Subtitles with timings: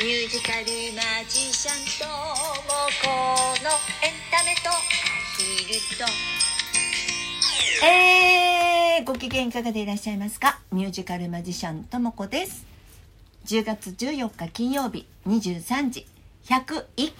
[0.00, 0.64] ミュージカル
[0.96, 2.14] マジシャンとも
[3.02, 3.08] こ
[3.62, 3.68] の
[4.02, 4.70] エンタメと。
[4.70, 4.72] ア
[5.36, 6.04] ヒルと
[7.86, 10.58] えー、ご機嫌いかがでいらっしゃいますか？
[10.72, 12.64] ミュージカルマジシャンともこです。
[13.44, 16.06] 10月14日金曜日23時
[16.46, 17.14] 101回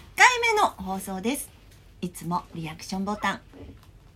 [0.55, 1.51] 目の放送です。
[2.01, 3.41] いつもリアクションボタン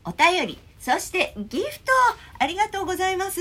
[0.06, 1.92] お便りそしてギフト
[2.38, 3.40] ありがとうございます。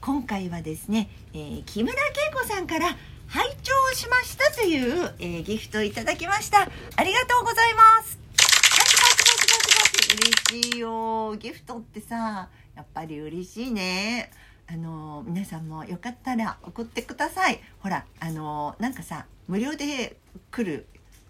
[0.00, 2.96] 今回はですね、えー木村恵子さんから
[3.28, 6.62] 拝聴しましたという、えーギフトをいただきました。
[6.62, 8.18] ありがとうございます。
[8.36, 10.60] パチパチパチパチパチ。
[10.60, 14.30] 嬉しいよギフトってさやっぱり嬉しいね。
[14.68, 17.60] あの皆さんもよかったら送ってください。
[17.80, 20.16] ほらあのなんかさ無料で
[20.50, 20.86] 来る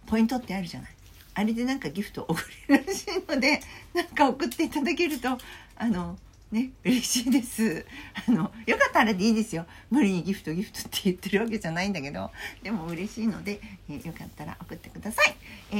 [0.06, 0.90] ポイントってあるじゃない。
[1.34, 3.60] あれでなんかギフト送れるらしいので
[3.94, 5.36] なんか送っていただけると
[5.76, 6.16] あの
[6.52, 7.84] ね嬉しいです。
[8.28, 9.66] あのよかったらでいいですよ。
[9.90, 12.30] 無理にギフトギフトって言ってるわけじゃないんだけど。
[12.62, 15.36] でも嬉しいので、えーよかったら送ってください。
[15.72, 15.76] え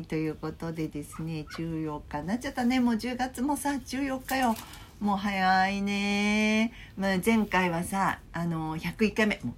[0.00, 2.34] ー、ということでですね14日にな。
[2.36, 4.54] っちゃったねもう10月もさ14日よ。
[5.00, 9.40] もう早いね、まあ、前回はさあの101回目。
[9.42, 9.54] もう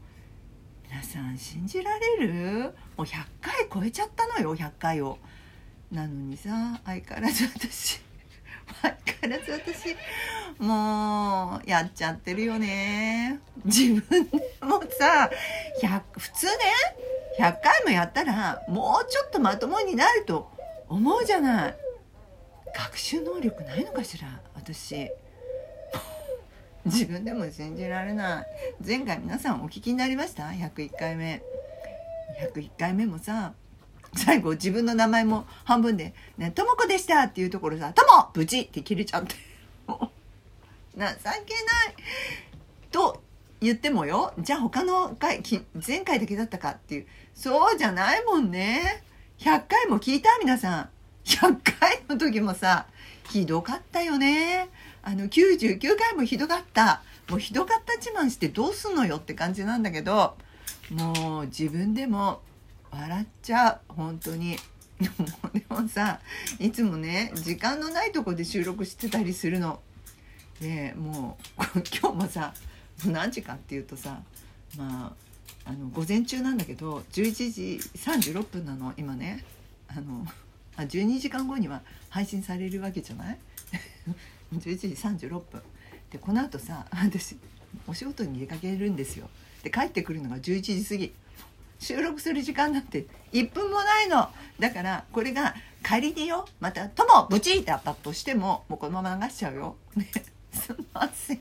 [0.90, 2.60] 皆さん信じられる？
[2.62, 5.18] もう100回超えちゃったのよ100回を。
[5.92, 8.00] なのにさ相変わらず私
[8.82, 9.96] 相 変わらず私
[10.58, 13.40] もうやっちゃってるよね。
[13.64, 15.30] 自分でもさ
[15.82, 16.52] 100普通ね
[17.38, 20.50] 100回もやったらもうちょっとまともになると
[20.88, 21.76] 思うじゃない。
[22.74, 25.10] 学習能力ないのかしら私。
[26.84, 28.46] 自分でも信じられない。
[28.86, 31.42] 前回皆さんお聞きになりました？101回目
[32.54, 33.52] 101回目もさ
[34.14, 39.34] 最後自分の名前も半分で「ねともこでした」っていうところさ「とも無事!」って切れちゃって。
[39.86, 40.08] もう
[40.98, 41.44] 情けない
[42.90, 43.22] と
[43.60, 44.32] 言ってもよ。
[44.38, 45.42] じゃあ他の回
[45.86, 47.06] 前回だけだったかっていう。
[47.34, 49.02] そうじゃないもんね。
[49.38, 50.90] 100回も聞いた皆さん。
[51.24, 52.86] 100回の時もさ
[53.28, 54.68] ひどかったよね。
[55.02, 57.02] あの99回もひどかった。
[57.28, 60.36] もうひどかった自慢してどうすんのよって感じなんだけど。
[60.90, 62.40] もう自分でも
[62.90, 64.56] 笑っちゃう本当に。
[64.98, 65.08] で
[65.68, 66.20] もさ
[66.58, 69.80] いつもね時間のないとこで収録してたりするの。
[70.60, 71.62] でもう
[72.00, 72.52] 今日もさ
[73.06, 74.22] 何時かっていうとさ
[74.76, 75.14] ま
[75.64, 79.44] ああの午前中なんだけど11時36分なの今ね。
[79.88, 80.26] あの
[80.76, 83.38] あ12時間後には配信されるわけじゃない？
[84.54, 85.62] 11時36分。
[86.10, 87.36] でこのあとさ私
[87.86, 89.28] お仕事に出かけるんですよ。
[89.62, 91.12] で帰ってくるのが11時過ぎ。
[91.78, 94.28] 収録する時間なんて1分もないの。
[94.58, 100.10] だからこれが仮によまた「ともブチーってアップしてももうこのまま流しちゃうよ、ね、
[100.52, 101.40] すみません。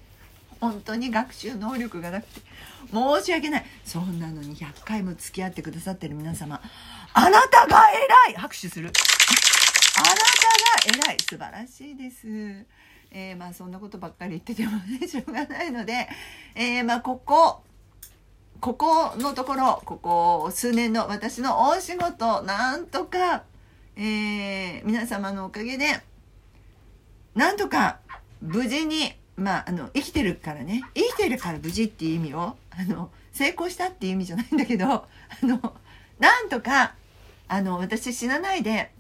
[0.60, 2.42] 本当に学習能力がなくて。
[2.92, 3.66] 申し訳ない。
[3.86, 6.62] そんなのに100回も付き合ってくださってる皆様。
[7.14, 7.90] あなたが
[8.28, 8.36] 偉い。
[8.36, 8.92] 拍手する。
[9.98, 11.18] あなたが偉い。
[11.20, 12.66] 素晴らしいです。
[13.12, 16.10] えーまあそんなことばっかり言っててもねしょうがないので、
[16.56, 17.64] えーまあここ
[18.60, 23.44] ここのところここ数年の私の大仕事なんとか、
[23.96, 26.02] えー皆様のおかげで
[27.36, 28.00] なんとか
[28.42, 30.82] 無事にまああの生きてるからね。
[30.96, 35.08] 生きてるから無事っていう意味をあの成功したっていう意味じゃないんだけどあ
[35.44, 35.76] の
[36.20, 36.96] なんとか
[37.48, 38.92] あの私死なないで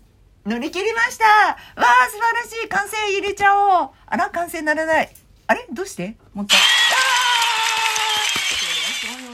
[0.46, 1.26] 乗り切りました。
[1.26, 2.70] わあ素晴らしい。
[2.70, 5.14] 完成入れちゃおうあら完成ならない。
[5.48, 5.66] あれ？
[5.72, 6.16] どうして？
[6.34, 6.60] もう一回。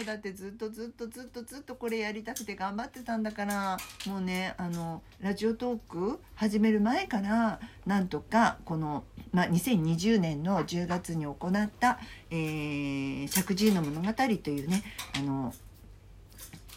[0.04, 12.00] だってずっとずっとずっとずっとこれやりたくて頑張ってたんだからもうねあのラジオトーク始める前からなんとかこの、まあ、2020年の10月に行った
[12.30, 14.84] 「えー、石神井の物語」というね
[15.18, 15.54] あの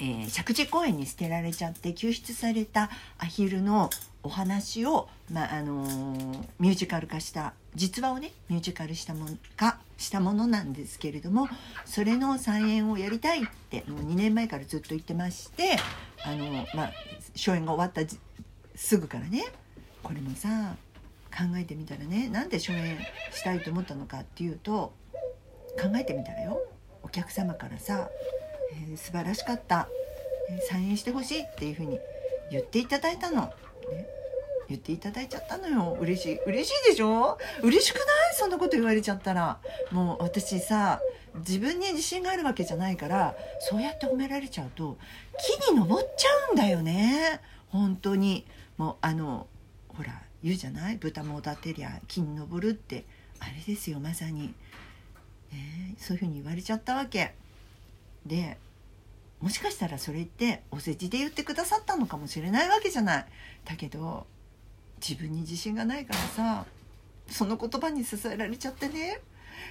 [0.00, 3.90] えー、石神公園に捨てられちゃって救出されたアヒルの
[4.22, 9.26] お話を、まああのーミュージカル化した実話をねミュージカルしたも
[9.56, 11.48] 化したものなんですけれども
[11.84, 15.76] それの再演をやりたいってもう2年前からずっと言ってまして
[16.25, 16.92] あの、まあ、
[17.37, 18.00] 初演が終わった
[18.75, 19.44] すぐからね
[20.02, 20.76] これもさ
[21.31, 22.99] 考えてみたらねなんで初演
[23.32, 24.92] したいと思ったのかっていうと
[25.78, 26.58] 考えてみたらよ。
[27.02, 28.08] お客様からさ
[28.72, 29.88] えー素晴らしかった、
[30.50, 31.98] えーサインしてほしいっていうふうに
[32.50, 33.52] 言っていただいたの、ね、
[34.68, 35.96] 言っていただいちゃったのよ。
[36.00, 36.38] 嬉しい。
[36.44, 37.38] 嬉しいでしょ？
[37.62, 38.06] 嬉しくない？
[38.34, 39.58] そんなこと言われちゃったら。
[39.90, 41.00] もう私さ
[41.36, 44.96] 自分に自信があるわけじゃないからそうやって褒められちゃうと
[45.66, 47.40] 木に登っちゃうんだよね。
[47.68, 48.46] 本当に。
[48.76, 49.46] もうあの
[49.88, 50.96] ほら言うじゃない？
[50.96, 53.04] 豚も立てりゃ木に登るって。
[53.38, 54.54] あれですよまさに、
[55.52, 55.94] ね。
[55.98, 57.34] そういうふうに言われちゃったわけ。
[58.26, 58.58] で
[59.40, 63.26] もしかしたらそれってお世辞で言ってくださったのかもしれないわけじゃない。
[63.64, 64.26] だけど
[65.06, 66.64] 自分に自信がないからさ
[67.28, 69.20] その言葉に支えられちゃってね。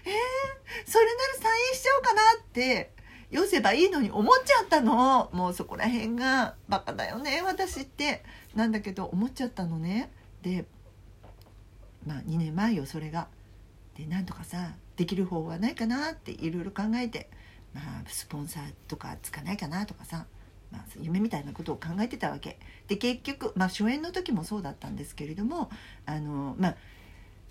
[0.06, 2.92] えー、それならサインしちゃおうかなって
[3.31, 5.30] 寄せばいいのに思っちゃったの。
[5.34, 8.24] もうそこら辺がバカだよね私って。
[8.56, 10.12] なんだけど思っちゃったのね。
[10.42, 10.66] で
[12.06, 13.28] まあ2年前よそれが。
[13.98, 17.30] でなんとかさできる方法はないかなっていろいろ考えて。
[17.75, 20.25] まあスポンサーとかつかないかなとかさ、
[20.72, 22.57] まあ、夢みたいなことを考えてたわけ。
[22.88, 25.69] で結局、まあ、初演の時もそうだったんですけれども
[26.06, 26.75] あのまあ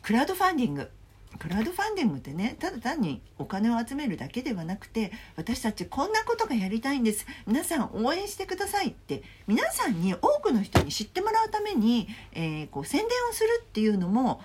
[0.02, 0.90] クラウドファンディング。
[1.36, 7.26] クラウドファンディングってねただ単にお金を集めるだけではなくて私たちこんなことがやりたいんです。
[7.44, 14.42] 皆さん応援してくださいって皆さんに多くの人に知ってもらうために、えー、こう宣伝をするっていうのも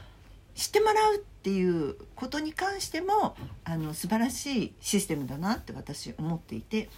[0.55, 6.89] 知ってもらうっていうことに関してもあの素晴らしいシステムだなって私思っていて。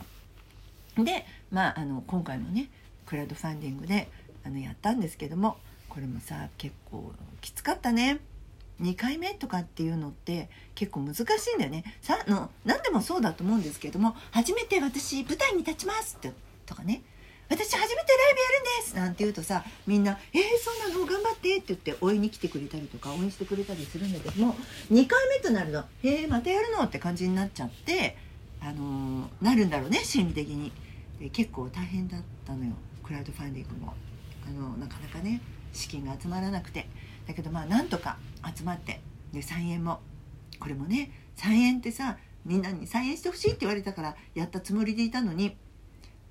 [0.97, 2.69] で、まあ、あの今回もね
[3.05, 4.09] クラウドファンディングで
[4.43, 5.55] あのやったんですけども
[5.87, 8.19] これもさ結構きつかったね。
[8.81, 11.85] 2回目とかっていうのって結構難しいんだよね。
[12.01, 16.33] さの何でもそうだと思うんですけども「初めて私舞台に立ちます」って
[16.65, 17.03] とかね。
[17.51, 18.95] 私初めてライブやるんです。
[18.95, 24.55] なんて言うとさみんな「えー、そうなの頑張って」って言って応援に来てくれたりとか応援してくれたりするんだけども
[24.89, 28.15] 2回目となると「えー、またやるの?」って感じになっちゃって
[28.61, 30.71] あのー、なるんだろうね心理的に。
[31.19, 32.71] で結構大変だったのよ。
[33.03, 33.93] クラウドファンディングも。
[34.47, 35.41] あのなかなかね
[35.73, 36.87] 資金が集まらなくて。
[37.27, 38.17] だけどまあなんとか
[38.55, 39.01] 集まって。
[39.33, 39.99] で3円も。
[40.57, 45.57] これもね3円ってさみんなに3円してほしいって言われたからやったつもりでいたのに。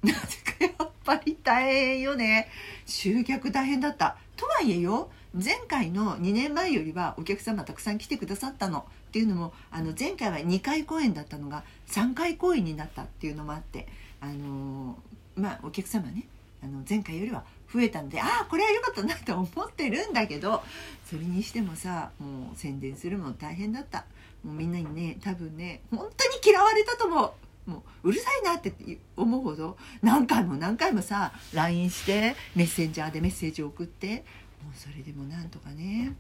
[0.03, 2.49] なぜかやっぱり大変よね。
[2.87, 4.17] 集客大変だった。
[4.37, 8.87] とはいえよ前回の2年前よりはお客様たくさん来てくださったの。
[9.11, 13.89] っていうのもあの前回は2回公演だったのが3回公演になったっていうのもあって
[14.21, 14.97] あの
[15.35, 16.29] まあお客様ね
[16.63, 20.63] あの前回よりは増えたんでああこれは良かったなと思ってるんだけど
[21.07, 24.05] それにしてもさもう宣伝するも大変だった。
[24.45, 27.33] もうみんなにね多分ね本当に嫌われたと思う。
[27.67, 28.73] もううるさいなって
[29.17, 34.25] 思うほど何回も何回もさ LINE してメッセンジャーでメッセージを送って
[34.63, 36.17] もうそれでもなんとかね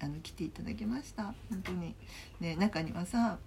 [0.00, 1.34] あの来ていただきました。
[1.50, 1.94] 本当に。
[2.40, 3.38] ね中にはさ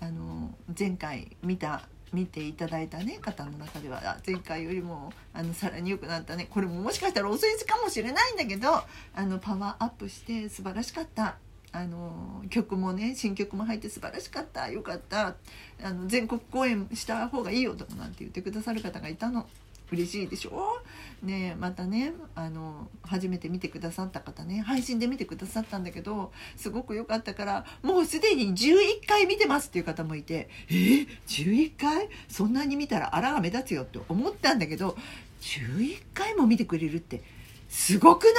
[0.00, 6.48] あの前回見た見ていただいた、ね、方の中では前回よりもあのさらに良くなったね。
[6.50, 8.86] これももしかしたら遅いかもしれないんだけどあ
[9.22, 11.36] のパワーアップして素晴らしかった。
[11.72, 15.36] あの曲もね新曲も入って素晴らしかったよかった
[15.82, 19.46] あの全国公演した方がいいよとかなんて言ってくださる方がいたの。
[19.92, 20.80] 嬉しいでしょ？
[21.20, 30.72] ねまたねあの初めて見てくださった方ね配信で見てくださったんだけどすごく良かったからもうすでに11回見てますっていう方もいてえ？
[30.74, 32.08] ー、11回？
[32.28, 34.96] そんなに見たらあらが目立つよって思ったんだけど
[35.40, 37.22] 11回も見てくれるって
[37.68, 38.34] すごくない？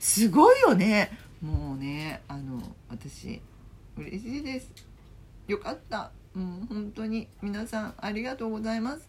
[0.00, 1.10] すごいよね。
[1.42, 3.40] もうねあの私
[3.96, 4.72] 嬉しいです。
[5.46, 6.10] よかった。
[6.36, 9.08] うん本当に皆さんありがとうございます。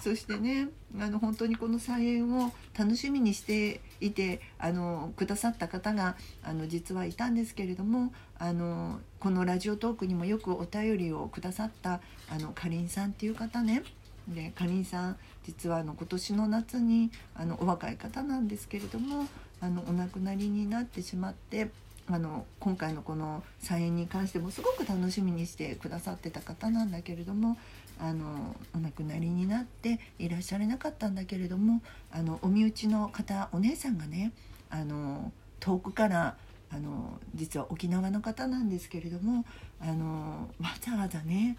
[0.00, 0.68] そしてね
[0.98, 12.00] あの本当にこの菜園を楽しみにしていてあのくださった方があの実はいたんですけれどもあのこのラジオトークにもよくお便りをくださった
[12.30, 13.82] あのかりんさんっていう方ね。
[14.28, 19.26] でかりんさん実はあの今年の夏にあのお若い方なんですけれども
[19.60, 21.70] あのお亡くなりになってしまって
[22.08, 27.56] あの今回のこの菜園に関してもすごく楽しみにしてくださってた方なんだけれども
[27.98, 31.82] あのお亡くなりになっていらっしゃれなかったんだけれども
[32.12, 34.32] あのお身内の方お姉さんがね
[34.70, 36.36] あの遠くから
[36.70, 39.44] あの実は沖縄の方なんですけれども
[39.80, 41.56] あのわざわざね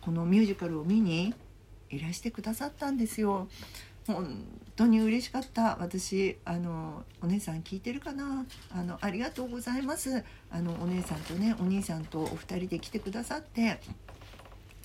[0.00, 1.34] このミュージカルを見に
[1.90, 3.48] いらしてくださったんですよ。
[4.14, 4.44] 本
[4.76, 5.76] 当に嬉しかった。
[5.80, 8.44] 私あのお姉さん聞いてるかな？
[8.72, 10.24] あのありがとうございます。
[10.50, 13.80] あのお姉さんとねお兄さんとお二人で来てくださって。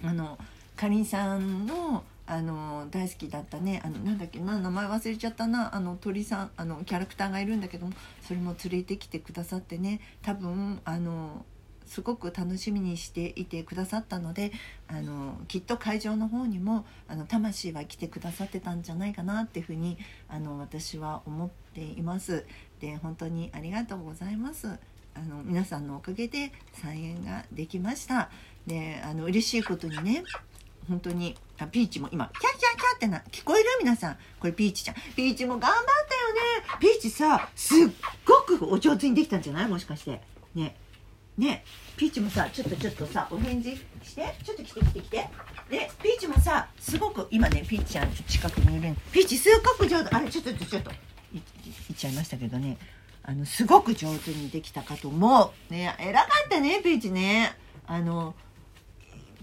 [0.03, 0.37] あの
[0.75, 3.81] かりんさんのあの大好きだったね。
[3.85, 4.59] あのなんだっけな？
[4.59, 5.73] 名前忘れちゃったな。
[5.75, 10.01] あの鳥さんあのキャラクターがいるんだけどもそれも連れてきてくださってね。
[10.21, 11.45] 多分あの
[11.85, 14.51] すごく楽しみにしていてくださったので
[14.87, 22.45] あのきっと会場の方にもあの魂は来てくださってたんじゃないかなっていうふうにあの私は思っています。
[22.79, 24.67] で本当にありがとうございます。
[24.67, 28.29] あの皆さんのおかげで再演ができました。
[28.67, 30.23] であの嬉しいことにね
[30.89, 33.69] 本当にあピーチも今キャキャキャってな聞こえる？
[33.79, 34.17] 皆さん。
[34.39, 34.95] これピーチちゃん。
[35.15, 36.79] ピーチも頑張ったよね。
[36.79, 37.77] ピーチさすっ
[38.25, 39.67] ごくお上手にできたんじゃない？
[39.67, 40.21] もしかして。
[40.53, 40.75] ね。
[41.37, 41.63] ね
[41.97, 45.29] ピーチもさちょっとちょっとさお返事してちょっと来て来て来て。
[45.69, 50.15] でピーチもさすごく今ねピーチちゃん近くにいるピーチすごく上手。
[50.15, 50.91] あれちょっとちょっと
[51.33, 52.77] いいいっちゃいましたけどね。
[53.23, 55.73] あのすごく上手にできたかと思う。
[55.73, 57.57] ね偉かったねピーチね。
[57.87, 58.35] あの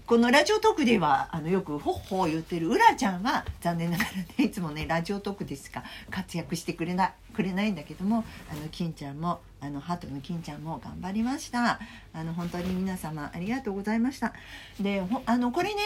[0.05, 11.79] このラジオトークではあのよくほっほー言ってるうらちゃんは残念ながらねいつもねラジオトークでしか活躍してくれなくれないんだけどもあの金ちゃんもあのハートの金ちゃんも頑張りました。
[12.13, 14.33] あの本当に皆様ありがとうございました。
[14.77, 15.81] であのこれね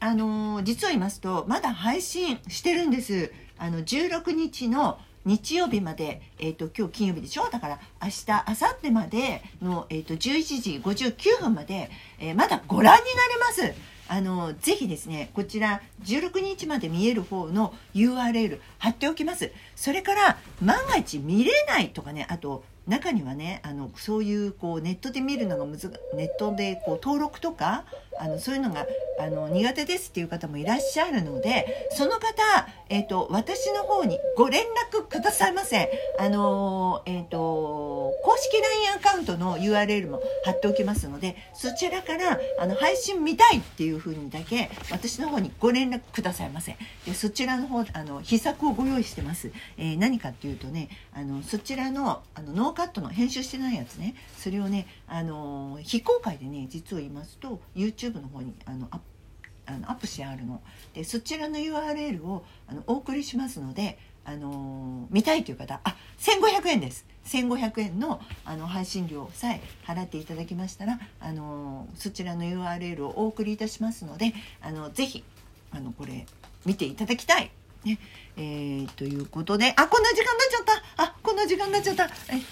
[0.00, 3.32] あの実を言いますとまだ配信してるんです。
[3.56, 7.48] あの16日の日曜日まで、えーと、今日金曜日でしょ？
[7.50, 13.92] だから明日明後日までの、えーと、11時59分まで、えー、まだご覧になれます。
[14.08, 19.52] あのぜひですねこちら16日まで見える方の URL 貼っておきます。
[19.74, 27.84] それから万が一見れないとかねあと中にはねあのそういうこうネットで見るのがむずネットでこう登録とか
[28.18, 28.86] あのそういうのが
[29.18, 32.22] あの苦手ですっていう方もいらっしゃるのでその方、
[32.88, 35.90] えーと、私の方にご連絡くださいませ。
[36.18, 37.38] あのえーと、
[38.22, 46.76] 公式 LINE アカウントの URL も貼っておきますのでそちらからあの配信見たいっていうふうにだけ私の方にご連絡くださいませ。
[47.06, 49.50] でそちらの方あの秘策をご用意してます。
[49.78, 59.11] えー、何かっていうとねあのそちらのあのノーカットの編集してないやつねそれをねあの非公開でね実を言いますと YouTube の方にあのアップ
[59.66, 60.60] あのアップしてあるの
[60.94, 75.24] でそちらの URL をあのお送りしますので、あの見たいという方あ1500円です1500円のあの配信料さえ払っていただきましたら、あのそちらの URL をお送りいたしますのであのぜひ
[75.70, 76.26] あのこれ
[76.66, 77.50] 見ていただきたい。
[77.84, 77.98] ね
[78.36, 80.64] えー、ということであこんな時間になっちゃっ
[80.96, 81.02] た。
[81.04, 82.04] あこんな時間になっちゃった。
[82.04, 82.08] え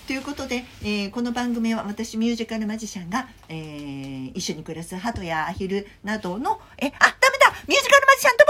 [0.06, 7.52] ということで、えー、この番組は私ミュージカルマジシャンが、えー、一緒に暮らす鳩やアヒルなどのえあダメだ！
[7.66, 8.48] ミュージカルマジシャンとも